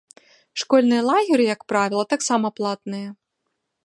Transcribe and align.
Школьныя 0.61 1.03
лагеры, 1.09 1.43
як 1.55 1.61
правіла, 1.73 2.03
таксама 2.13 2.47
платныя. 2.61 3.09